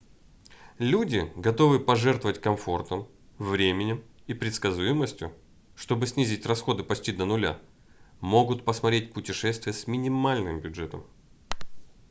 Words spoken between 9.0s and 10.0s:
путешествия с